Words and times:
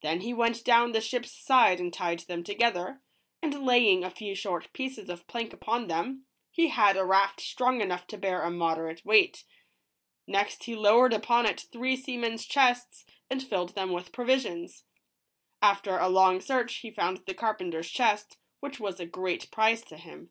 Then 0.00 0.20
he 0.20 0.32
went 0.32 0.62
down 0.62 0.92
the 0.92 1.00
ships 1.00 1.32
side 1.32 1.80
and 1.80 1.92
tied 1.92 2.20
them 2.20 2.44
together, 2.44 3.02
and 3.42 3.66
laying 3.66 4.04
a 4.04 4.10
few 4.12 4.32
short 4.36 4.72
pieces 4.72 5.08
of 5.10 5.26
plank 5.26 5.52
upon 5.52 5.88
them, 5.88 6.24
he 6.52 6.68
had 6.68 6.96
a 6.96 7.04
raft 7.04 7.40
strong 7.40 7.80
enough 7.80 8.06
to 8.06 8.16
bear 8.16 8.42
a 8.44 8.50
moderate 8.52 9.04
weight. 9.04 9.42
Next 10.24 10.62
he 10.62 10.76
lowered 10.76 11.12
upon 11.12 11.46
it 11.46 11.62
three 11.72 11.96
seamen's 11.96 12.46
chests, 12.46 13.04
and 13.28 13.42
filled 13.42 13.74
them 13.74 13.90
with 13.90 14.12
provisions. 14.12 14.84
After 15.60 15.98
a 15.98 16.08
long 16.08 16.40
search 16.40 16.76
he 16.76 16.92
found 16.92 17.24
the 17.26 17.34
carpenters 17.34 17.90
chest, 17.90 18.38
which 18.60 18.78
was 18.78 19.00
a 19.00 19.04
great 19.06 19.50
prize 19.50 19.82
to 19.86 19.96
him. 19.96 20.30